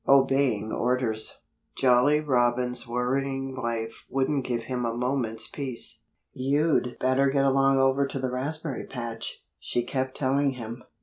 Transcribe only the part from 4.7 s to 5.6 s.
a moment's